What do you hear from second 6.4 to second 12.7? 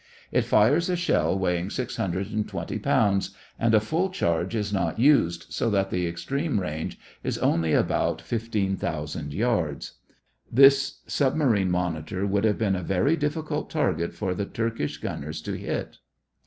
range is only about 15,000 yards. This submarine monitor would have